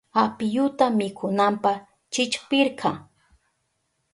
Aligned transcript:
Apiyuta 0.23 0.85
mikunanpa 0.99 1.71
chillpirka. 2.11 2.89